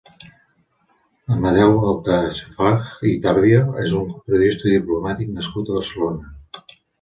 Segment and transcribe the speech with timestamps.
[1.33, 2.71] Amadeu Altafaj
[3.09, 6.35] i Tardio és un periodista i diplomàtic nascut a Barcelona.